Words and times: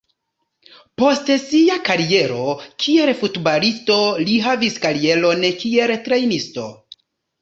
Post 1.01 1.27
sia 1.43 1.75
kariero 1.89 2.55
kiel 2.85 3.11
futbalisto, 3.19 3.99
li 4.31 4.39
havis 4.47 4.81
karieron 4.87 5.47
kiel 5.65 5.95
trejnisto. 6.09 6.65